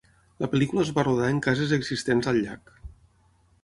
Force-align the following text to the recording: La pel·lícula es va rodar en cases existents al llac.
La 0.43 0.47
pel·lícula 0.53 0.85
es 0.85 0.91
va 0.95 1.05
rodar 1.09 1.29
en 1.35 1.43
cases 1.51 1.77
existents 1.81 2.35
al 2.35 2.43
llac. 2.45 2.79